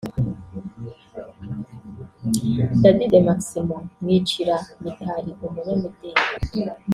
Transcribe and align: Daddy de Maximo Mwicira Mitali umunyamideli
Daddy 2.81 3.05
de 3.11 3.19
Maximo 3.27 3.77
Mwicira 4.01 4.55
Mitali 4.81 5.31
umunyamideli 5.45 6.23